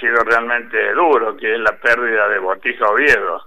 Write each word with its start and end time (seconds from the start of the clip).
sido 0.00 0.22
realmente 0.24 0.76
duro, 0.94 1.36
que 1.36 1.54
es 1.54 1.60
la 1.60 1.78
pérdida 1.80 2.28
de 2.28 2.38
Botija 2.38 2.88
Oviedo. 2.90 3.40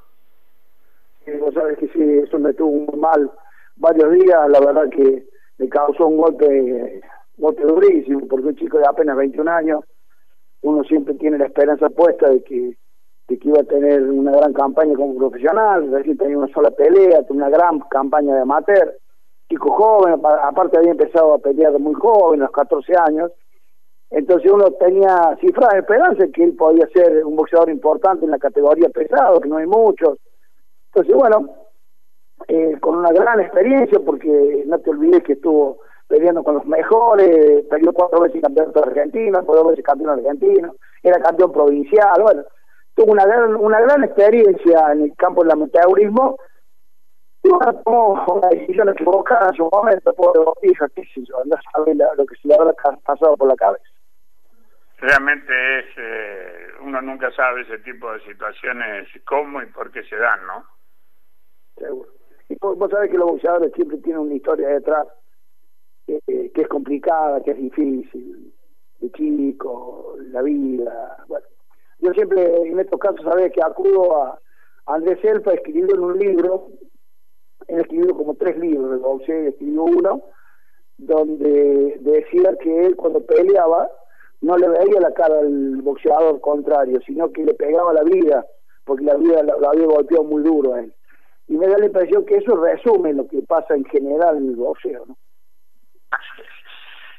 Sí, 1.25 1.31
vos 1.39 1.53
sabés 1.53 1.77
que 1.77 1.87
sí, 1.89 2.01
eso 2.23 2.39
me 2.39 2.53
tuvo 2.53 2.95
mal 2.97 3.29
varios 3.75 4.11
días, 4.13 4.49
la 4.49 4.59
verdad 4.59 4.89
que 4.89 5.25
me 5.57 5.69
causó 5.69 6.07
un 6.07 6.17
golpe, 6.17 7.01
golpe 7.37 7.63
durísimo, 7.63 8.27
porque 8.27 8.47
un 8.47 8.55
chico 8.55 8.77
de 8.77 8.85
apenas 8.87 9.17
21 9.17 9.51
años, 9.51 9.83
uno 10.61 10.83
siempre 10.83 11.15
tiene 11.15 11.37
la 11.37 11.45
esperanza 11.45 11.89
puesta 11.89 12.29
de 12.29 12.43
que, 12.43 12.77
de 13.27 13.39
que 13.39 13.47
iba 13.47 13.61
a 13.61 13.65
tener 13.65 14.03
una 14.03 14.31
gran 14.31 14.53
campaña 14.53 14.95
como 14.95 15.17
profesional, 15.17 15.91
recién 15.91 16.17
tenía 16.17 16.37
una 16.37 16.53
sola 16.53 16.71
pelea, 16.71 17.21
una 17.29 17.49
gran 17.49 17.79
campaña 17.81 18.35
de 18.35 18.41
amateur, 18.41 18.95
chico 19.49 19.71
joven, 19.71 20.19
aparte 20.43 20.77
había 20.77 20.91
empezado 20.91 21.33
a 21.33 21.39
pelear 21.39 21.77
muy 21.79 21.93
joven, 21.93 22.41
a 22.41 22.45
los 22.45 22.51
14 22.51 22.93
años, 23.07 23.31
entonces 24.11 24.51
uno 24.51 24.69
tenía 24.71 25.37
cifras 25.39 25.69
de 25.71 25.79
esperanza 25.79 26.27
que 26.33 26.43
él 26.43 26.53
podía 26.53 26.85
ser 26.87 27.25
un 27.25 27.37
boxeador 27.37 27.69
importante 27.69 28.25
en 28.25 28.31
la 28.31 28.39
categoría 28.39 28.89
pesado, 28.89 29.39
que 29.39 29.47
no 29.47 29.55
hay 29.55 29.65
muchos. 29.65 30.17
Entonces, 30.87 31.15
bueno, 31.15 31.49
eh, 32.49 32.77
con 32.81 32.97
una 32.97 33.13
gran 33.13 33.39
experiencia, 33.39 33.99
porque 34.05 34.63
no 34.67 34.79
te 34.79 34.89
olvides 34.89 35.23
que 35.23 35.33
estuvo 35.33 35.79
peleando 36.07 36.43
con 36.43 36.55
los 36.55 36.65
mejores, 36.65 37.63
peleó 37.69 37.93
cuatro 37.93 38.19
veces 38.19 38.41
campeonato 38.41 38.83
argentino, 38.83 39.41
dos 39.43 39.67
veces 39.67 39.85
campeón 39.85 40.09
argentino, 40.19 40.75
era 41.01 41.17
campeón 41.21 41.53
provincial, 41.53 42.21
bueno, 42.21 42.43
tuvo 42.95 43.13
una 43.13 43.25
gran, 43.25 43.55
una 43.55 43.79
gran 43.79 44.03
experiencia 44.03 44.91
en 44.91 45.03
el 45.03 45.15
campo 45.15 45.41
del 45.41 45.51
amateurismo, 45.51 46.37
y 47.43 47.49
bueno, 47.49 47.81
tomó 47.85 48.25
una 48.27 48.49
decisión 48.49 48.89
equivocada 48.89 49.47
en 49.51 49.55
su 49.55 49.69
momento, 49.71 50.13
pobre 50.15 50.41
botija, 50.41 50.89
qué 50.93 51.03
sé 51.15 51.23
yo, 51.23 51.35
no 51.45 51.55
sabe 51.71 51.95
lo 51.95 52.25
que 52.25 52.35
se 52.41 52.49
le 52.49 52.55
habrá 52.55 52.73
pasado 53.05 53.37
por 53.37 53.47
la 53.47 53.55
cabeza 53.55 53.90
realmente 55.01 55.51
es, 55.79 55.85
eh, 55.97 56.67
uno 56.81 57.01
nunca 57.01 57.31
sabe 57.31 57.61
ese 57.61 57.79
tipo 57.79 58.11
de 58.13 58.21
situaciones, 58.21 59.07
cómo 59.25 59.61
y 59.61 59.65
por 59.65 59.91
qué 59.91 60.03
se 60.03 60.15
dan, 60.15 60.45
¿no? 60.45 60.63
Seguro. 61.75 62.11
Y 62.47 62.55
vos, 62.61 62.91
sabés 62.91 63.09
que 63.09 63.17
los 63.17 63.31
boxeadores 63.31 63.73
siempre 63.73 63.97
tienen 63.97 64.21
una 64.21 64.35
historia 64.35 64.67
detrás 64.67 65.07
que, 66.05 66.51
es 66.53 66.67
complicada, 66.67 67.41
que 67.41 67.51
es 67.51 67.57
difícil, 67.57 68.53
de 68.99 69.11
chico, 69.11 70.15
la 70.31 70.41
vida, 70.43 71.17
bueno. 71.27 71.47
Yo 71.99 72.11
siempre 72.13 72.67
en 72.67 72.79
estos 72.79 72.99
casos 72.99 73.21
sabés 73.21 73.51
que 73.53 73.61
acudo 73.63 74.23
a, 74.23 74.39
Andrés 74.87 75.23
Elfa 75.23 75.53
escribiendo 75.53 75.95
en 75.95 76.01
un 76.01 76.19
libro, 76.19 76.67
él 77.67 77.81
escribió 77.81 78.15
como 78.15 78.35
tres 78.35 78.57
libros 78.57 78.91
de 78.91 78.97
boxeo, 78.97 79.49
escribió 79.49 79.83
uno, 79.83 80.23
donde 80.97 81.97
decía 82.01 82.55
que 82.59 82.85
él 82.87 82.95
cuando 82.95 83.23
peleaba 83.25 83.89
no 84.41 84.57
le 84.57 84.67
veía 84.67 84.99
la 84.99 85.13
cara 85.13 85.39
al 85.39 85.81
boxeador 85.81 86.41
contrario, 86.41 86.99
sino 87.05 87.31
que 87.31 87.43
le 87.43 87.53
pegaba 87.53 87.93
la 87.93 88.03
vida, 88.03 88.45
porque 88.83 89.03
la 89.03 89.15
vida 89.15 89.43
lo, 89.43 89.69
había 89.69 89.85
golpeado 89.85 90.23
muy 90.23 90.43
duro 90.43 90.73
a 90.73 90.79
él. 90.79 90.93
Y 91.47 91.57
me 91.57 91.67
da 91.67 91.77
la 91.77 91.85
impresión 91.85 92.25
que 92.25 92.37
eso 92.37 92.55
resume 92.55 93.13
lo 93.13 93.27
que 93.27 93.41
pasa 93.43 93.75
en 93.75 93.85
general 93.85 94.37
en 94.37 94.49
el 94.49 94.55
boxeo, 94.55 95.05
¿no? 95.05 95.17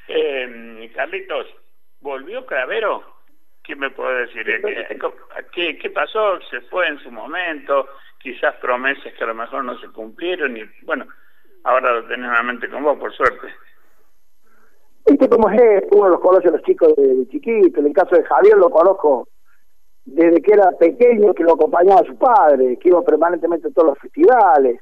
Eh, 0.09 0.91
Carlitos, 0.95 1.47
¿volvió 2.01 2.45
Cravero? 2.45 3.03
¿Qué 3.62 3.77
me 3.77 3.91
puede 3.91 4.27
decir? 4.27 4.45
¿Qué, 5.53 5.79
¿Qué 5.79 5.91
pasó? 5.91 6.41
¿Se 6.51 6.61
fue 6.62 6.89
en 6.89 6.98
su 6.98 7.11
momento? 7.11 7.89
Quizás 8.19 8.57
promesas 8.57 9.12
que 9.14 9.25
a 9.25 9.29
lo 9.29 9.34
mejor 9.34 9.64
no 9.64 9.79
se 9.79 9.89
cumplieron 9.89 10.57
y 10.57 10.64
bueno, 10.83 11.07
ahora 11.64 11.92
lo 11.92 12.03
tenés 12.09 12.27
nuevamente 12.27 12.69
con 12.69 12.83
vos, 12.83 12.98
por 12.98 13.12
suerte. 13.14 13.48
Viste 15.06 15.28
cómo 15.28 15.50
es, 15.50 15.84
uno 15.92 16.08
los 16.11 16.20
conoce 16.20 16.48
a 16.48 16.53
los 16.53 16.62
chicos 16.62 16.95
de, 16.97 17.27
chiquito, 17.28 17.81
en 17.81 17.86
el 17.86 17.92
caso 17.92 18.14
de 18.14 18.22
Javier 18.22 18.56
lo 18.56 18.70
conozco 18.70 19.28
desde 20.05 20.41
que 20.41 20.53
era 20.53 20.70
pequeño, 20.72 21.34
que 21.34 21.42
lo 21.42 21.55
acompañaba 21.55 22.00
a 22.00 22.05
su 22.05 22.17
padre, 22.17 22.77
que 22.79 22.89
iba 22.89 23.02
permanentemente 23.02 23.68
a 23.68 23.70
todos 23.70 23.90
los 23.90 23.98
festivales. 23.98 24.80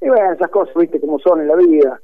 Y 0.00 0.08
bueno, 0.08 0.32
esas 0.32 0.50
cosas, 0.50 0.74
viste, 0.74 1.00
como 1.00 1.18
son 1.18 1.40
en 1.40 1.48
la 1.48 1.56
vida. 1.56 2.00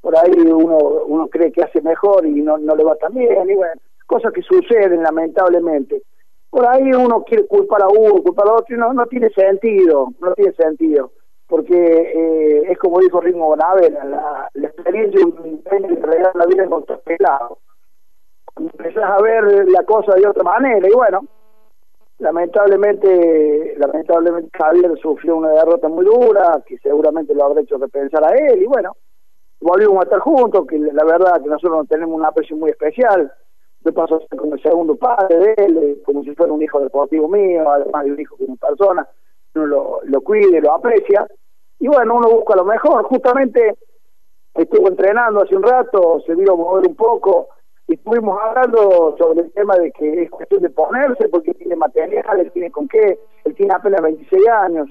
Por 0.00 0.16
ahí 0.16 0.32
uno 0.32 0.76
uno 1.06 1.28
cree 1.28 1.50
que 1.50 1.62
hace 1.62 1.80
mejor 1.80 2.26
y 2.26 2.40
no, 2.40 2.56
no 2.58 2.76
le 2.76 2.84
va 2.84 2.96
tan 2.96 3.14
bien, 3.14 3.48
y 3.48 3.54
bueno, 3.54 3.80
cosas 4.06 4.32
que 4.32 4.42
suceden 4.42 5.02
lamentablemente. 5.02 6.02
Por 6.50 6.66
ahí 6.66 6.92
uno 6.92 7.24
quiere 7.24 7.46
culpar 7.46 7.82
a 7.82 7.88
uno, 7.88 8.22
culpar 8.22 8.48
a 8.48 8.54
otro, 8.54 8.74
y 8.74 8.78
no, 8.78 8.92
no 8.92 9.06
tiene 9.06 9.30
sentido, 9.30 10.08
no 10.20 10.32
tiene 10.34 10.52
sentido 10.52 11.12
porque 11.48 11.74
eh, 11.74 12.70
es 12.70 12.78
como 12.78 13.00
dijo 13.00 13.20
Ringo 13.20 13.46
Bonavera, 13.46 14.04
la, 14.04 14.50
la 14.52 14.68
experiencia 14.68 15.20
que 15.40 15.96
regala 15.96 16.32
la 16.34 16.46
vida 16.46 16.66
con 16.66 16.84
todo 16.84 17.00
pelado. 17.00 17.58
Empezás 18.56 19.04
a 19.04 19.22
ver 19.22 19.66
la 19.70 19.82
cosa 19.84 20.14
de 20.14 20.26
otra 20.26 20.42
manera 20.44 20.86
y 20.86 20.92
bueno, 20.92 21.24
lamentablemente, 22.18 23.74
lamentablemente 23.78 24.50
Javier 24.58 24.92
sufrió 25.00 25.36
una 25.36 25.50
derrota 25.50 25.88
muy 25.88 26.04
dura, 26.04 26.62
que 26.66 26.76
seguramente 26.78 27.34
lo 27.34 27.44
habrá 27.44 27.62
hecho 27.62 27.78
repensar 27.78 28.24
a 28.24 28.36
él 28.36 28.62
y 28.62 28.66
bueno, 28.66 28.94
volvimos 29.60 30.00
a 30.00 30.02
estar 30.02 30.20
juntos, 30.20 30.66
que 30.66 30.78
la 30.78 31.04
verdad 31.04 31.40
que 31.42 31.48
nosotros 31.48 31.88
tenemos 31.88 32.14
un 32.14 32.26
aprecio 32.26 32.56
muy 32.56 32.70
especial. 32.70 33.32
Yo 33.84 33.94
paso 33.94 34.20
como 34.36 34.54
el 34.54 34.62
segundo 34.62 34.96
padre 34.96 35.38
de 35.38 35.54
él, 35.64 35.78
eh, 35.78 36.02
como 36.04 36.22
si 36.24 36.34
fuera 36.34 36.52
un 36.52 36.60
hijo 36.60 36.80
deportivo 36.80 37.26
mío, 37.26 37.70
además 37.70 38.04
de 38.04 38.12
un 38.12 38.20
hijo 38.20 38.36
como 38.36 38.56
persona 38.56 39.08
uno 39.54 39.66
lo, 39.66 40.00
lo 40.04 40.20
cuide, 40.20 40.60
lo 40.60 40.74
aprecia, 40.74 41.26
y 41.80 41.88
bueno, 41.88 42.16
uno 42.16 42.28
busca 42.30 42.56
lo 42.56 42.64
mejor. 42.64 43.04
Justamente 43.04 43.76
estuvo 44.54 44.88
entrenando 44.88 45.42
hace 45.42 45.56
un 45.56 45.62
rato, 45.62 46.20
se 46.26 46.34
vio 46.34 46.56
mover 46.56 46.88
un 46.88 46.96
poco, 46.96 47.48
y 47.86 47.94
estuvimos 47.94 48.38
hablando 48.42 49.16
sobre 49.16 49.42
el 49.42 49.52
tema 49.52 49.76
de 49.76 49.92
que 49.92 50.22
es 50.22 50.30
cuestión 50.30 50.62
de 50.62 50.70
ponerse, 50.70 51.28
porque 51.28 51.54
tiene 51.54 51.76
material, 51.76 52.40
él 52.40 52.50
tiene 52.52 52.70
con 52.70 52.88
qué, 52.88 53.18
él 53.44 53.54
tiene 53.54 53.74
apenas 53.74 54.02
26 54.02 54.48
años, 54.48 54.88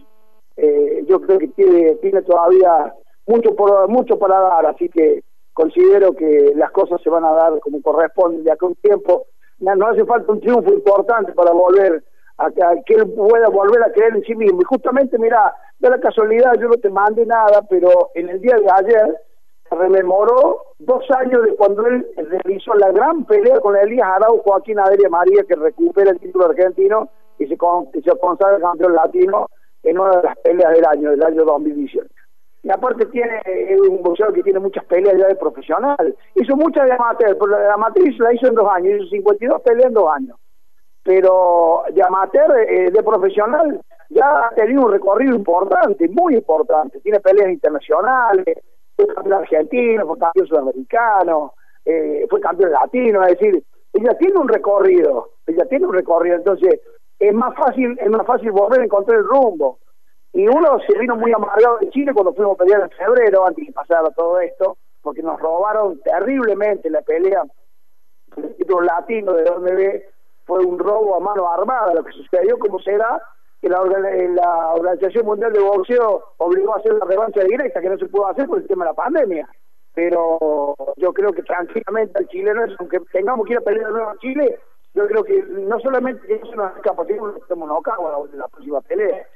eh, 0.56 1.04
yo 1.08 1.22
creo 1.22 1.38
que 1.38 1.50
tiene, 1.50 1.96
tiene 1.96 2.22
todavía 2.24 2.94
mucho 3.28 3.56
por 3.56 3.88
mucho 3.90 4.18
para 4.18 4.40
dar, 4.40 4.66
así 4.66 4.90
que 4.90 5.22
considero 5.54 6.14
que 6.14 6.54
las 6.56 6.72
cosas 6.72 7.02
se 7.02 7.10
van 7.10 7.26
a 7.26 7.32
dar 7.32 7.60
como 7.60 7.82
corresponde 7.82 8.42
de 8.42 8.52
acá 8.52 8.66
un 8.66 8.76
tiempo. 8.76 9.26
no 9.60 9.88
hace 9.88 10.06
falta 10.06 10.32
un 10.32 10.40
triunfo 10.40 10.74
importante 10.74 11.34
para 11.34 11.52
volver 11.52 12.04
a, 12.38 12.52
que 12.86 12.94
él 12.94 13.12
pueda 13.14 13.50
volver 13.50 13.84
a 13.84 13.92
creer 13.92 14.16
en 14.16 14.24
sí 14.24 14.36
mismo. 14.36 14.62
Y 14.62 14.66
justamente, 14.66 15.18
mira, 15.18 15.54
de 15.80 15.90
la 15.90 16.00
casualidad, 16.00 16.54
yo 16.60 16.68
no 16.68 16.78
te 16.78 16.90
mandé 16.90 17.26
nada, 17.26 17.62
pero 17.70 18.12
en 18.16 18.30
el 18.30 18.40
día 18.42 18.56
de 18.56 18.68
ayer 18.72 19.22
rememoró 19.70 20.62
dos 20.80 21.04
años 21.12 21.44
de 21.44 21.56
cuando 21.56 21.86
él 21.88 22.08
realizó 22.16 22.74
la 22.76 22.92
gran 22.92 23.26
pelea 23.26 23.60
con 23.60 23.76
Elías 23.76 24.08
Arau, 24.08 24.38
Joaquín 24.40 24.80
Adria 24.80 25.10
María, 25.10 25.44
que 25.48 25.56
recupera 25.56 26.12
el 26.12 26.20
título 26.20 26.46
argentino 26.46 27.10
y 27.38 27.48
se, 27.48 27.58
con, 27.58 27.90
se 27.92 28.18
consagra 28.20 28.60
campeón 28.60 28.96
latino 28.96 29.48
en 29.84 30.00
una 30.00 30.18
de 30.18 30.24
las 30.24 30.38
peleas 30.38 30.74
del 30.74 30.86
año, 30.86 31.12
del 31.12 31.24
año 31.24 31.44
2018. 31.44 32.08
Y 32.64 32.70
aparte 32.70 33.06
tiene 33.08 33.42
un 33.90 34.02
boxeador 34.02 34.34
que 34.34 34.44
tiene 34.44 34.60
muchas 34.60 34.84
peleas 34.86 35.18
ya 35.18 35.28
de 35.28 35.36
profesional. 35.36 36.16
Hizo 36.36 36.56
muchas 36.56 36.86
de 36.86 36.94
amateur, 36.94 37.38
pero 37.38 37.48
la 37.48 37.60
de 37.60 37.70
amateur 37.70 38.14
la 38.20 38.34
hizo 38.34 38.48
en 38.48 38.56
dos 38.56 38.68
años, 38.70 39.02
hizo 39.02 39.10
52 39.10 39.62
peleas 39.62 39.88
en 39.88 39.94
dos 39.94 40.10
años 40.12 40.38
pero 41.08 41.84
de 41.94 42.04
amateur, 42.04 42.52
eh, 42.68 42.92
de 42.92 43.02
profesional, 43.02 43.80
ya 44.10 44.48
ha 44.48 44.50
tenido 44.50 44.82
un 44.82 44.92
recorrido 44.92 45.38
importante, 45.38 46.06
muy 46.10 46.36
importante. 46.36 47.00
Tiene 47.00 47.22
peleas 47.22 47.50
internacionales, 47.50 48.46
fue 48.94 49.08
campeón 49.08 49.40
argentino, 49.40 50.06
fue 50.06 50.18
campeón 50.18 50.48
sudamericano, 50.48 51.54
eh, 51.86 52.26
fue 52.30 52.42
campeón 52.42 52.74
latino, 52.74 53.24
es 53.24 53.40
decir, 53.40 53.64
ella 53.94 54.18
tiene 54.18 54.38
un 54.38 54.50
recorrido, 54.50 55.30
ella 55.46 55.66
tiene 55.70 55.86
un 55.86 55.94
recorrido, 55.94 56.36
entonces 56.36 56.82
es 57.18 57.34
más 57.34 57.56
fácil, 57.56 57.98
es 57.98 58.10
más 58.10 58.28
fácil 58.28 58.52
volver 58.52 58.82
a 58.82 58.84
encontrar 58.84 59.20
el 59.20 59.24
rumbo. 59.24 59.80
Y 60.34 60.46
uno 60.46 60.78
se 60.86 61.00
vino 61.00 61.16
muy 61.16 61.32
amargado 61.32 61.78
de 61.78 61.90
Chile 61.92 62.12
cuando 62.14 62.34
fuimos 62.34 62.56
a 62.56 62.64
pelear 62.66 62.82
en 62.82 62.90
febrero, 62.90 63.48
antes 63.48 63.66
de 63.66 63.72
pasar 63.72 64.04
todo 64.14 64.42
esto, 64.42 64.76
porque 65.02 65.24
nos 65.24 65.40
robaron 65.40 66.02
terriblemente 66.02 66.90
la 66.90 67.02
pelea 67.02 67.44
el 68.36 68.56
título 68.56 68.82
latino 68.82 69.34
de 69.34 69.44
donde 69.46 69.74
ve 69.74 70.10
fue 70.48 70.66
un 70.66 70.80
robo 70.80 71.18
a 71.18 71.20
mano 71.20 71.52
armada. 71.52 71.94
Lo 71.94 72.04
que 72.04 72.14
sucedió, 72.14 72.58
como 72.58 72.80
será, 72.80 73.22
que 73.62 73.70
la, 73.70 73.84
la 73.84 74.74
Organización 74.74 75.26
Mundial 75.26 75.52
de 75.52 75.60
Boxeo 75.60 76.34
obligó 76.38 76.74
a 76.74 76.78
hacer 76.78 76.94
la 76.94 77.06
revancha 77.06 77.44
directa, 77.44 77.82
que 77.82 77.90
no 77.90 77.98
se 77.98 78.08
pudo 78.08 78.28
hacer 78.28 78.48
por 78.48 78.60
el 78.60 78.68
tema 78.68 78.86
de 78.86 78.92
la 78.92 78.96
pandemia. 78.96 79.48
Pero 79.94 80.76
yo 80.96 81.12
creo 81.12 81.34
que 81.34 81.44
tranquilamente 81.44 82.18
al 82.18 82.28
chileno, 82.28 82.66
aunque 82.80 83.00
tengamos 83.12 83.46
que 83.46 83.54
ir 83.54 83.60
a 83.60 83.62
pelear 83.62 83.88
de 83.88 83.94
nuevo 83.94 84.10
a 84.10 84.18
Chile, 84.20 84.60
yo 84.94 85.08
creo 85.08 85.24
que 85.24 85.44
no 85.48 85.80
solamente 85.80 86.26
que 86.26 86.40
se 86.40 86.56
nos 86.56 86.76
escapa, 86.76 87.06
sino 87.06 87.34
que 87.34 87.54
en 87.54 88.40
la 88.40 88.48
próxima 88.48 88.82
pelea. 88.82 89.28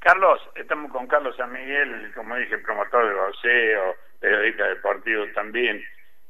Carlos, 0.00 0.40
estamos 0.56 0.92
con 0.92 1.06
Carlos 1.06 1.36
San 1.36 1.52
Miguel, 1.52 2.12
como 2.14 2.36
dije, 2.36 2.58
promotor 2.58 3.08
de 3.08 3.14
boxeo, 3.14 3.94
periodista 4.20 4.66
deportivo 4.68 5.24
también 5.34 5.82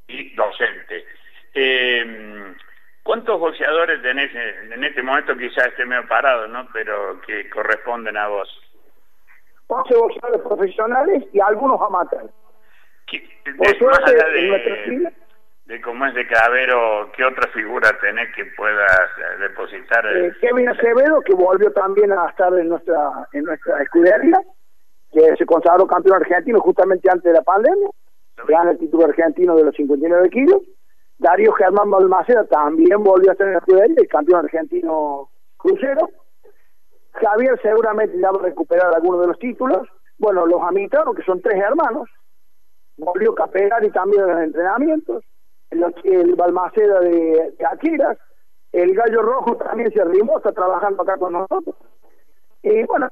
y 0.07 0.35
docente. 0.35 1.05
Eh, 1.55 2.55
¿Cuántos 3.07 3.39
boxeadores 3.39 4.03
tenés 4.03 4.35
en 4.35 4.83
este 4.83 5.01
momento? 5.01 5.37
Quizás 5.37 5.69
esté 5.69 5.87
medio 5.87 6.09
parado, 6.09 6.49
¿no? 6.49 6.67
Pero 6.73 7.21
que 7.25 7.49
corresponden 7.51 8.17
a 8.17 8.27
vos. 8.27 8.49
11 9.69 9.95
boxeadores 9.95 10.43
profesionales 10.43 11.25
y 11.33 11.39
algunos 11.39 11.81
amateurs. 11.81 12.31
de, 13.13 13.87
más 13.87 14.01
allá 14.01 14.27
de, 15.67 15.81
como 15.83 16.05
es 16.07 16.15
de 16.15 16.27
Cabero, 16.27 17.11
¿qué 17.17 17.25
otra 17.25 17.49
figura 17.53 17.97
tenés 18.01 18.35
que 18.35 18.45
puedas 18.57 19.11
eh, 19.19 19.39
depositar? 19.41 20.05
Eh, 20.07 20.33
Kevin 20.41 20.69
Acevedo, 20.69 21.21
que 21.21 21.35
volvió 21.35 21.73
también 21.73 22.11
a 22.11 22.27
estar 22.29 22.53
en 22.59 22.69
nuestra 22.69 23.29
en 23.33 23.45
nuestra 23.45 23.83
escudería, 23.83 24.41
que 25.13 25.37
se 25.37 25.47
consagró 25.47 25.87
campeón 25.87 26.17
argentino 26.17 26.59
justamente 26.59 27.09
antes 27.09 27.25
de 27.25 27.39
la 27.39 27.43
pandemia, 27.43 27.89
gana 28.49 28.73
el 28.73 28.79
título 28.79 29.07
argentino 29.07 29.55
de 29.55 29.63
los 29.63 29.77
59 29.77 30.29
kilos. 30.31 30.63
Darío 31.19 31.53
Germán 31.53 31.91
Balmaceda 31.91 32.45
también 32.45 33.03
volvió 33.03 33.31
a 33.31 33.33
estar 33.33 33.49
en 33.49 33.55
la 33.55 33.85
el 33.85 34.09
campeón 34.09 34.45
argentino 34.45 35.31
crucero. 35.57 36.09
Javier 37.13 37.59
seguramente 37.63 38.19
ya 38.19 38.31
va 38.31 38.41
a 38.41 38.45
recuperar 38.45 38.95
algunos 38.95 39.23
de 39.23 39.27
los 39.29 39.39
títulos. 39.39 39.89
Bueno, 40.19 40.47
los 40.47 40.63
Amitano, 40.63 41.15
que 41.15 41.23
son 41.23 41.41
tres 41.41 41.61
hermanos, 41.63 42.09
volvió 42.97 43.35
y 43.83 43.91
también 43.91 44.23
en 44.23 44.29
los 44.29 44.41
entrenamientos, 44.41 45.25
el, 45.71 45.85
el 46.05 46.35
Balmaceda 46.35 47.01
de, 47.01 47.55
de 47.59 47.67
el 48.73 48.95
Gallo 48.95 49.23
Rojo 49.23 49.57
también 49.57 49.91
se 49.91 50.01
arrimó, 50.01 50.37
está 50.37 50.53
trabajando 50.53 51.03
acá 51.03 51.17
con 51.17 51.33
nosotros. 51.33 51.75
Y 52.63 52.83
bueno, 52.85 53.09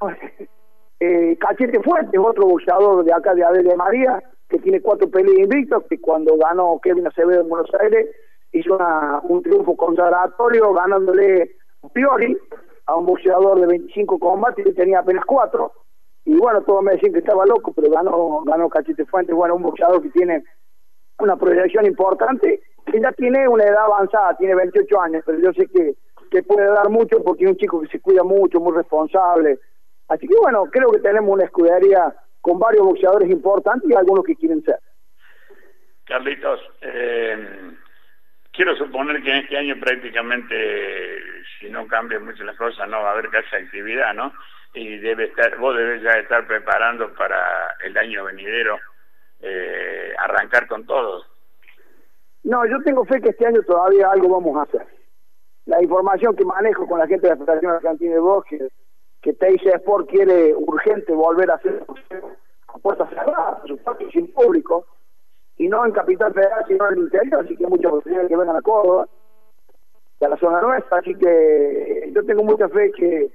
eh, 1.01 1.37
Cachete 1.39 1.83
Fuerte, 1.83 2.19
otro 2.19 2.47
boxeador 2.47 3.05
de 3.05 3.13
acá 3.13 3.35
de 3.35 3.45
Adel 3.45 3.75
María, 3.77 4.23
que 4.55 4.61
tiene 4.61 4.81
cuatro 4.81 5.11
peleas 5.11 5.37
invictos, 5.37 5.83
que 5.91 6.01
cuando 6.01 6.37
ganó 6.37 6.79
Kevin 6.81 7.09
Acevedo 7.09 7.41
en 7.41 7.49
Buenos 7.49 7.71
Aires 7.81 8.09
hizo 8.53 8.79
un 9.25 9.43
triunfo 9.43 9.77
consagratorio 9.77 10.73
ganándole 10.73 11.57
Piori 11.93 12.39
a 12.87 12.95
un 12.95 13.05
boxeador 13.05 13.61
de 13.61 13.67
25 13.67 14.19
combates 14.21 14.65
y 14.65 14.73
tenía 14.73 15.01
apenas 15.01 15.25
cuatro 15.25 15.73
y 16.25 16.37
bueno, 16.37 16.63
todos 16.63 16.85
me 16.85 16.93
decían 16.93 17.13
que 17.13 17.19
estaba 17.19 17.45
loco, 17.45 17.73
pero 17.75 17.91
ganó, 17.91 18.43
ganó 18.45 18.69
Cachete 18.69 19.05
Fuentes, 19.07 19.35
bueno, 19.35 19.57
un 19.57 19.63
boxeador 19.63 20.01
que 20.01 20.11
tiene 20.11 20.45
una 21.19 21.37
proyección 21.37 21.85
importante, 21.85 22.63
que 22.87 23.01
ya 23.01 23.11
tiene 23.13 23.49
una 23.49 23.65
edad 23.65 23.85
avanzada, 23.85 24.37
tiene 24.37 24.55
28 24.55 25.01
años, 25.01 25.23
pero 25.27 25.39
yo 25.41 25.53
sé 25.53 25.67
que, 25.67 25.97
que 26.31 26.43
puede 26.45 26.67
dar 26.67 26.89
mucho 26.91 27.23
porque 27.25 27.45
es 27.45 27.51
un 27.51 27.57
chico 27.57 27.81
que 27.81 27.89
se 27.89 28.01
cuida 28.01 28.23
mucho, 28.23 28.61
muy 28.61 28.73
responsable. 28.73 29.59
Así 30.09 30.29
que 30.29 30.35
bueno, 30.41 30.65
creo 30.71 30.91
que 30.93 31.01
tenemos 31.01 31.31
una 31.31 31.45
escudería 31.45 32.15
con 32.45 32.59
varios 32.59 32.85
boxeadores 32.85 33.31
importantes 33.31 33.91
y 33.91 33.95
algunos 33.95 34.23
que 34.23 34.37
quieren 34.37 34.63
ser. 34.63 34.79
Carlitos, 36.05 36.61
eh, 36.83 37.73
quiero 38.53 38.77
suponer 38.77 39.23
que 39.23 39.31
en 39.31 39.39
este 39.39 39.57
año 39.57 39.81
prácticamente, 39.81 41.23
si 41.59 41.71
no 41.71 41.87
cambian 41.87 42.27
mucho 42.27 42.45
las 42.45 42.57
cosas, 42.57 42.87
no 42.91 43.01
va 43.03 43.09
a 43.09 43.13
haber 43.13 43.31
casi 43.31 43.57
actividad, 43.57 44.13
¿no? 44.13 44.31
y 44.75 44.99
debe 44.99 45.25
estar, 45.25 45.57
vos 45.59 45.75
debes 45.75 46.03
ya 46.03 46.11
estar 46.19 46.47
preparando 46.47 47.15
para 47.15 47.39
el 47.83 47.97
año 47.97 48.25
venidero 48.25 48.79
eh, 49.41 50.13
arrancar 50.19 50.67
con 50.67 50.85
todos. 50.85 51.25
No, 52.43 52.67
yo 52.67 52.77
tengo 52.85 53.07
fe 53.07 53.23
que 53.23 53.31
este 53.31 53.47
año 53.47 53.63
todavía 53.63 54.11
algo 54.11 54.29
vamos 54.29 54.59
a 54.59 54.63
hacer. 54.65 54.87
La 55.65 55.83
información 55.83 56.37
que 56.37 56.45
manejo 56.45 56.87
con 56.87 56.99
la 56.99 57.07
gente 57.07 57.27
de 57.27 57.35
la 57.35 57.39
Federación 57.39 57.73
Argentina 57.73 58.13
de 58.13 58.21
Bosque, 58.21 58.69
que 59.25 59.33
TIC 59.33 59.67
Sport 59.77 60.11
quiere 60.11 60.55
urgente 60.55 61.15
volver 61.15 61.51
a 61.51 61.55
hacer 61.55 61.83
a 62.69 62.79
puertas 62.79 63.09
cerradas, 63.09 63.63
sin 64.13 64.31
público, 64.35 64.85
y 65.57 65.67
no 65.67 65.87
en 65.87 65.93
Capital 65.93 66.35
Federal, 66.35 66.63
sino 66.69 66.87
en 66.87 66.99
el 66.99 67.05
interior, 67.05 67.41
así 67.43 67.57
que 67.57 67.67
muchas 67.67 67.91
posibilidades 67.91 68.29
que 68.29 68.37
vengan 68.37 68.57
a 68.57 68.61
Córdoba, 68.61 69.09
a 70.21 70.29
la 70.29 70.37
zona 70.37 70.61
nuestra, 70.61 70.99
así 70.99 71.15
que 71.15 72.11
yo 72.15 72.25
tengo 72.25 72.45
mucha 72.45 72.69
fe 72.69 72.93
que 72.93 73.33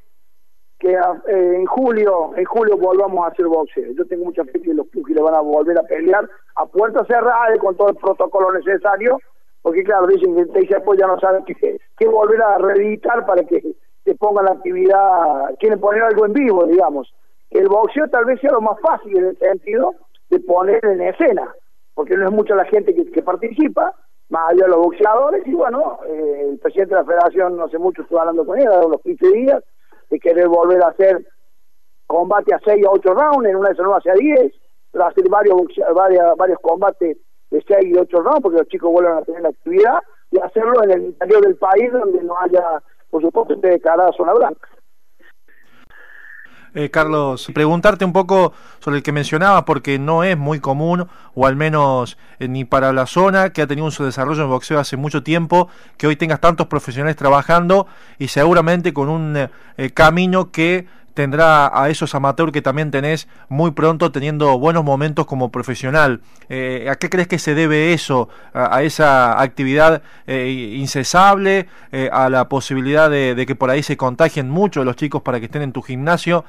que 0.77 0.93
eh, 0.93 1.55
en 1.55 1.65
julio 1.65 2.31
en 2.37 2.45
julio 2.45 2.77
volvamos 2.77 3.25
a 3.25 3.29
hacer 3.29 3.47
boxeo. 3.47 3.91
Yo 3.97 4.05
tengo 4.05 4.25
mucha 4.25 4.45
fe 4.45 4.61
que 4.61 4.73
los 4.73 4.87
clubes 4.87 5.13
le 5.13 5.21
van 5.21 5.35
a 5.35 5.41
volver 5.41 5.77
a 5.77 5.83
pelear 5.83 6.29
a 6.55 6.65
puertas 6.67 7.05
cerradas 7.05 7.59
con 7.59 7.75
todo 7.75 7.89
el 7.89 7.95
protocolo 7.95 8.53
necesario, 8.53 9.19
porque 9.61 9.83
claro, 9.83 10.07
dicen 10.07 10.35
que 10.35 10.41
el 10.41 10.67
después 10.67 10.97
ya 10.97 11.07
no 11.07 11.19
saben 11.19 11.43
qué, 11.43 12.07
volver 12.07 12.41
a 12.41 12.59
reeditar 12.59 13.25
para 13.25 13.43
que 13.43 13.61
se 14.09 14.15
ponga 14.15 14.41
la 14.41 14.53
actividad, 14.53 15.55
quieren 15.59 15.79
poner 15.79 16.01
algo 16.01 16.25
en 16.25 16.33
vivo, 16.33 16.65
digamos. 16.65 17.13
El 17.51 17.67
boxeo 17.67 18.07
tal 18.09 18.25
vez 18.25 18.41
sea 18.41 18.51
lo 18.51 18.61
más 18.61 18.79
fácil 18.81 19.15
en 19.15 19.25
el 19.27 19.37
sentido 19.37 19.93
de 20.29 20.39
poner 20.39 20.83
en 20.83 21.01
escena, 21.01 21.53
porque 21.93 22.17
no 22.17 22.25
es 22.25 22.31
mucha 22.31 22.55
la 22.55 22.65
gente 22.65 22.95
que, 22.95 23.21
participa, 23.21 23.93
más 24.29 24.49
allá 24.49 24.63
de 24.63 24.69
los 24.69 24.77
boxeadores, 24.77 25.45
y 25.45 25.53
bueno, 25.53 25.99
eh, 26.07 26.47
el 26.49 26.59
presidente 26.59 26.95
de 26.95 27.01
la 27.01 27.05
federación 27.05 27.55
no 27.55 27.65
hace 27.65 27.77
mucho 27.77 28.01
estuvo 28.01 28.19
hablando 28.19 28.45
con 28.45 28.59
él, 28.59 28.67
a 28.67 28.81
los 28.81 29.01
15 29.01 29.27
días, 29.29 29.63
de 30.09 30.19
querer 30.19 30.47
volver 30.47 30.81
a 30.83 30.87
hacer 30.87 31.27
combate 32.07 32.53
a 32.55 32.59
6 32.65 32.85
a 32.85 32.89
8 32.89 33.13
rounds, 33.13 33.47
en 33.47 33.55
una 33.55 33.69
de 33.69 33.73
esas 33.73 33.85
no 33.85 33.95
hace 33.95 34.09
a 34.09 34.15
10, 34.15 34.51
pero 34.91 35.05
hacer 35.05 35.29
varios, 35.29 35.55
varios, 36.35 36.59
combates 36.61 37.17
de 37.51 37.63
6 37.67 37.85
y 37.85 37.97
8 37.97 38.21
rounds, 38.21 38.41
porque 38.41 38.57
los 38.57 38.67
chicos 38.67 38.91
vuelvan 38.91 39.19
a 39.19 39.21
tener 39.21 39.41
la 39.41 39.49
actividad, 39.49 39.99
y 40.31 40.39
hacerlo 40.39 40.83
en 40.83 40.91
el 40.91 41.05
interior 41.05 41.41
del 41.41 41.55
país 41.57 41.91
donde 41.91 42.23
no 42.23 42.35
haya, 42.39 42.81
por 43.09 43.21
supuesto, 43.21 43.53
esté 43.53 43.69
declarada 43.69 44.11
zona 44.13 44.33
blanca. 44.33 44.69
Eh, 46.75 46.91
Carlos, 46.91 47.49
preguntarte 47.53 48.05
un 48.05 48.13
poco 48.13 48.53
sobre 48.79 48.97
el 48.97 49.03
que 49.03 49.11
mencionaba, 49.11 49.65
porque 49.65 49.97
no 49.97 50.23
es 50.23 50.37
muy 50.37 50.59
común, 50.59 51.07
o 51.33 51.47
al 51.47 51.55
menos 51.55 52.17
eh, 52.39 52.47
ni 52.47 52.63
para 52.63 52.93
la 52.93 53.07
zona, 53.07 53.51
que 53.51 53.63
ha 53.63 53.67
tenido 53.67 53.89
su 53.89 54.03
desarrollo 54.03 54.43
en 54.43 54.49
boxeo 54.49 54.79
hace 54.79 54.95
mucho 54.95 55.23
tiempo, 55.23 55.67
que 55.97 56.05
hoy 56.05 56.15
tengas 56.15 56.39
tantos 56.39 56.67
profesionales 56.67 57.15
trabajando 57.15 57.87
y 58.19 58.27
seguramente 58.27 58.93
con 58.93 59.09
un 59.09 59.35
eh, 59.35 59.89
camino 59.93 60.51
que 60.51 60.85
tendrá 61.19 61.69
a 61.77 61.89
esos 61.89 62.15
amateurs 62.15 62.53
que 62.53 62.61
también 62.61 62.91
tenés 62.91 63.27
muy 63.49 63.71
pronto 63.71 64.09
teniendo 64.09 64.57
buenos 64.57 64.85
momentos 64.85 65.25
como 65.25 65.51
profesional. 65.51 66.21
Eh, 66.47 66.87
¿A 66.89 66.95
qué 66.95 67.09
crees 67.09 67.27
que 67.27 67.39
se 67.39 67.55
debe 67.55 67.91
eso, 67.91 68.29
a, 68.53 68.83
esa 68.83 69.41
actividad 69.41 70.01
eh, 70.27 70.77
incesable, 70.77 71.67
eh, 71.91 72.09
a 72.13 72.29
la 72.29 72.47
posibilidad 72.47 73.09
de, 73.09 73.43
que 73.45 73.53
por 73.53 73.69
ahí 73.69 73.83
se 73.83 73.97
contagien 73.97 74.49
mucho 74.49 74.85
los 74.85 74.95
chicos 74.95 75.21
para 75.21 75.41
que 75.41 75.47
estén 75.47 75.61
en 75.61 75.73
tu 75.73 75.81
gimnasio? 75.81 76.45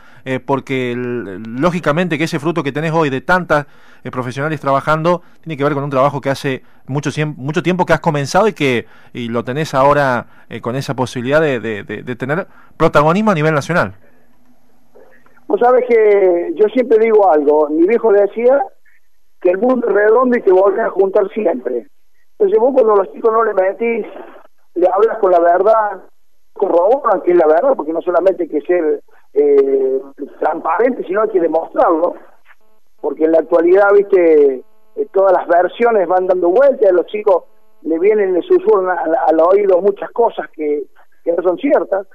porque 0.47 0.95
lógicamente 0.97 2.17
que 2.17 2.25
ese 2.25 2.39
fruto 2.39 2.63
que 2.63 2.71
tenés 2.71 2.93
hoy 2.93 3.11
de 3.11 3.21
tantas 3.21 3.67
profesionales 4.13 4.61
trabajando 4.61 5.23
tiene 5.41 5.57
que 5.57 5.65
ver 5.65 5.73
con 5.73 5.83
un 5.83 5.91
trabajo 5.91 6.21
que 6.21 6.31
hace 6.31 6.63
mucho, 6.87 7.11
mucho 7.37 7.63
tiempo 7.63 7.87
que 7.87 7.95
has 7.95 8.01
comenzado 8.01 8.47
y 8.47 8.53
que 8.53 8.87
y 9.13 9.29
lo 9.29 9.43
tenés 9.43 9.75
ahora 9.75 10.27
con 10.61 10.77
esa 10.77 10.95
posibilidad 10.95 11.41
de 11.41 12.17
tener 12.17 12.47
protagonismo 12.77 13.33
a 13.33 13.35
nivel 13.35 13.55
nacional. 13.55 13.95
Vos 15.51 15.59
sabes 15.59 15.85
que 15.89 16.53
yo 16.55 16.69
siempre 16.69 16.97
digo 17.01 17.29
algo, 17.29 17.69
mi 17.71 17.85
viejo 17.85 18.13
decía 18.13 18.63
que 19.41 19.51
el 19.51 19.59
mundo 19.59 19.89
es 19.89 19.93
redondo 19.93 20.39
y 20.39 20.43
que 20.43 20.53
vuelven 20.53 20.85
a 20.85 20.91
juntar 20.91 21.29
siempre. 21.31 21.89
Entonces 22.39 22.61
vos 22.61 22.73
cuando 22.73 22.95
los 22.95 23.11
chicos 23.13 23.33
no 23.33 23.43
le 23.43 23.55
metís, 23.55 24.07
le 24.75 24.87
hablas 24.87 25.19
con 25.19 25.33
la 25.33 25.41
verdad, 25.41 26.05
corroboran 26.53 27.23
que 27.23 27.33
es 27.33 27.37
la 27.37 27.49
verdad, 27.49 27.73
porque 27.77 27.93
no 27.93 28.01
solamente 28.01 28.45
hay 28.45 28.49
que 28.49 28.61
ser 28.61 29.03
eh, 29.33 30.01
transparente, 30.39 31.03
sino 31.09 31.23
hay 31.23 31.31
que 31.31 31.41
demostrarlo, 31.41 32.15
porque 33.01 33.25
en 33.25 33.33
la 33.33 33.39
actualidad, 33.41 33.89
viste, 33.93 34.63
eh, 34.95 35.07
todas 35.13 35.33
las 35.33 35.49
versiones 35.49 36.07
van 36.07 36.29
dando 36.29 36.51
vueltas, 36.51 36.89
a 36.89 36.95
los 36.95 37.07
chicos 37.07 37.43
le 37.83 37.99
vienen, 37.99 38.35
le 38.35 38.43
susurran 38.43 38.97
al, 39.27 39.41
oído 39.41 39.81
muchas 39.81 40.13
cosas 40.13 40.49
que 40.55 40.87
no 41.25 41.43
son 41.43 41.59
ciertas, 41.59 42.07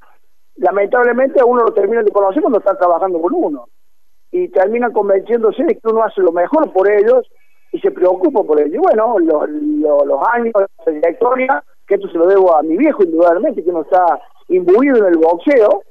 lamentablemente 0.58 1.44
uno 1.44 1.64
lo 1.64 1.74
terminan 1.74 2.06
de 2.06 2.12
conocer 2.12 2.42
cuando 2.42 2.60
están 2.60 2.78
trabajando 2.78 3.22
con 3.22 3.34
uno 3.34 3.68
y 4.32 4.50
terminan 4.50 4.92
convenciéndose 4.92 5.64
de 5.64 5.76
que 5.76 5.88
uno 5.88 6.04
hace 6.04 6.22
lo 6.22 6.32
mejor 6.32 6.72
por 6.72 6.90
ellos 6.90 7.28
y 7.72 7.80
se 7.80 7.92
preocupa 7.92 8.44
por 8.44 8.60
ellos. 8.60 8.76
Y 8.76 8.78
bueno, 8.78 9.18
los, 9.20 9.50
los, 9.50 10.20
años 10.32 10.54
de 10.56 11.00
trayectoria, 11.00 11.64
que 11.88 11.96
esto 11.96 12.08
se 12.10 12.18
lo 12.18 12.28
debo 12.28 12.56
a 12.56 12.64
mi 12.64 12.78
viejo 12.78 13.04
indudablemente, 13.04 13.64
que 13.64 13.70
uno 13.70 13.82
está 13.82 14.20
imbuido 14.48 14.98
en 14.98 15.14
el 15.14 15.18
boxeo. 15.18 15.84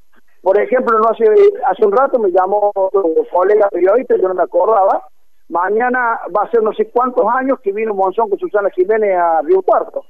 Por 0.43 0.61
ejemplo, 0.61 0.99
no 0.99 1.09
hace 1.09 1.25
hace 1.67 1.87
un 1.87 1.93
rato 1.93 2.19
me 2.19 2.31
llamó 2.31 2.71
un 2.75 3.27
colega 3.33 3.69
periodista, 3.71 4.17
yo 4.17 4.29
no 4.29 4.35
me 4.35 4.43
acordaba, 4.43 5.03
mañana 5.49 6.21
va 6.37 6.43
a 6.43 6.51
ser 6.51 6.63
no 6.63 6.73
sé 6.75 6.91
cuántos 6.91 7.25
años 7.35 7.59
que 7.63 7.73
vino 7.73 7.95
Monzón 7.95 8.29
con 8.29 8.39
Susana 8.39 8.69
Jiménez 8.71 9.17
a 9.17 9.41
Río 9.43 9.63
Cuarto 9.63 10.05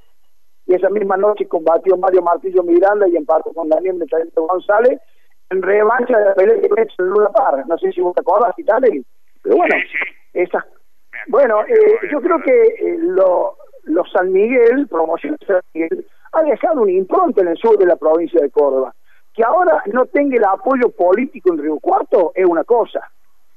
y 0.67 0.73
esa 0.73 0.89
misma 0.89 1.17
noche 1.17 1.47
combatió 1.47 1.95
Mario 1.97 2.21
Martillo 2.21 2.63
Miranda 2.63 3.07
y 3.07 3.15
empató 3.15 3.51
con 3.53 3.69
Daniel 3.69 3.95
Metalito 3.95 4.45
González 4.47 4.99
en 5.49 5.61
revancha 5.61 6.17
de 6.17 6.25
la 6.25 6.33
pelea 6.33 6.61
que 6.61 6.81
hecho 6.81 6.95
en 6.99 7.09
Lula 7.09 7.29
Par. 7.29 7.67
No 7.67 7.77
sé 7.77 7.91
si 7.91 8.01
vos 8.01 8.15
te 8.15 8.21
acordás 8.21 8.53
y 8.57 8.63
tal, 8.63 8.83
pero 9.43 9.57
bueno, 9.57 9.75
esa, 10.33 10.65
bueno 11.27 11.61
eh, 11.65 11.99
yo 12.11 12.19
creo 12.19 12.41
que 12.41 12.51
eh, 12.51 12.97
lo, 12.99 13.57
los 13.83 14.11
San 14.11 14.31
Miguel, 14.31 14.87
promoción 14.87 15.37
de 15.39 15.45
San 15.45 15.61
Miguel, 15.73 16.05
ha 16.31 16.41
dejado 16.41 16.81
un 16.81 16.89
impronta 16.89 17.41
en 17.41 17.49
el 17.49 17.57
sur 17.57 17.77
de 17.77 17.85
la 17.85 17.95
provincia 17.95 18.41
de 18.41 18.49
Córdoba. 18.49 18.93
Que 19.33 19.43
ahora 19.43 19.83
no 19.93 20.05
tenga 20.05 20.37
el 20.37 20.45
apoyo 20.45 20.89
político 20.89 21.49
en 21.51 21.59
Río 21.59 21.77
Cuarto 21.79 22.31
es 22.35 22.45
una 22.45 22.63
cosa, 22.63 23.01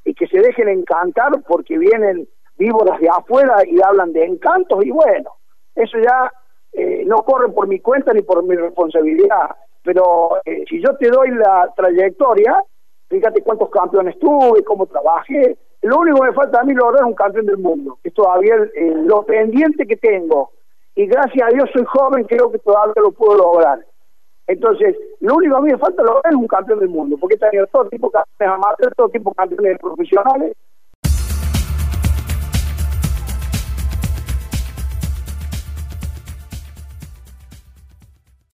y 0.04 0.12
que 0.14 0.26
se 0.26 0.40
dejen 0.40 0.68
encantar 0.68 1.30
porque 1.46 1.78
vienen 1.78 2.28
víboras 2.58 3.00
de 3.00 3.08
afuera 3.08 3.56
y 3.66 3.80
hablan 3.80 4.12
de 4.12 4.24
encantos, 4.24 4.84
y 4.84 4.90
bueno, 4.90 5.30
eso 5.74 5.98
ya 5.98 6.30
eh, 6.78 7.04
no 7.04 7.22
corre 7.22 7.48
por 7.48 7.66
mi 7.66 7.80
cuenta 7.80 8.12
ni 8.12 8.22
por 8.22 8.42
mi 8.44 8.54
responsabilidad, 8.54 9.56
pero 9.82 10.38
eh, 10.44 10.64
si 10.68 10.80
yo 10.80 10.96
te 10.96 11.08
doy 11.08 11.30
la 11.32 11.72
trayectoria, 11.76 12.62
fíjate 13.08 13.42
cuántos 13.42 13.70
campeones 13.70 14.18
tuve, 14.18 14.62
cómo 14.62 14.86
trabajé, 14.86 15.58
lo 15.82 15.98
único 15.98 16.20
que 16.20 16.28
me 16.28 16.32
falta 16.34 16.60
a 16.60 16.64
mí 16.64 16.74
lograr 16.74 17.02
es 17.02 17.08
un 17.08 17.14
campeón 17.14 17.46
del 17.46 17.58
mundo, 17.58 17.98
es 18.04 18.14
todavía 18.14 18.54
lo 19.04 19.22
pendiente 19.24 19.86
que 19.86 19.96
tengo 19.96 20.50
y 20.94 21.06
gracias 21.06 21.48
a 21.48 21.54
Dios 21.54 21.70
soy 21.72 21.84
joven, 21.84 22.24
creo 22.24 22.50
que 22.50 22.58
todavía 22.58 22.94
lo 22.96 23.12
puedo 23.12 23.36
lograr. 23.36 23.78
Entonces, 24.48 24.96
lo 25.20 25.34
único 25.36 25.54
que 25.54 25.60
a 25.60 25.64
mí 25.64 25.72
me 25.72 25.78
falta 25.78 26.02
lograr 26.02 26.32
es 26.32 26.36
un 26.36 26.46
campeón 26.46 26.80
del 26.80 26.88
mundo, 26.88 27.16
porque 27.20 27.36
he 27.36 27.38
tenido 27.38 27.66
todo 27.68 27.88
tipo 27.88 28.08
de 28.08 28.12
campeones 28.14 28.54
amateurs, 28.54 28.96
todo 28.96 29.08
tipo 29.08 29.30
de 29.30 29.36
campeones 29.36 29.78
profesionales, 29.78 30.56